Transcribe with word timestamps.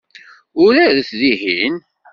Uraret 0.63 1.09
dihin. 1.19 1.75